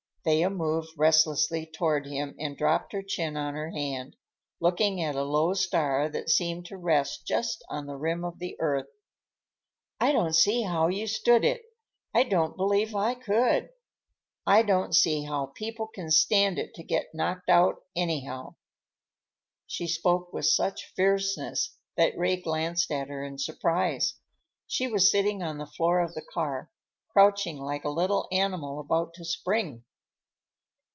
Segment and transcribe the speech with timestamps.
[0.23, 4.15] Thea moved restlessly toward him and dropped her chin on her hand,
[4.59, 8.55] looking at a low star that seemed to rest just on the rim of the
[8.59, 8.85] earth.
[9.99, 11.63] "I don't see how you stood it.
[12.13, 13.69] I don't believe I could.
[14.45, 18.53] I don't see how people can stand it to get knocked out, anyhow!"
[19.65, 24.13] She spoke with such fierceness that Ray glanced at her in surprise.
[24.67, 26.69] She was sitting on the floor of the car,
[27.09, 29.83] crouching like a little animal about to spring.